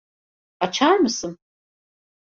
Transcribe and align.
Açar 0.59 0.97
mısın? 0.99 1.37